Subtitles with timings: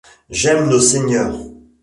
[0.31, 1.37] J’aime nos seigneurs.